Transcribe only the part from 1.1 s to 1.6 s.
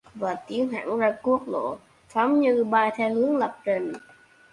quốc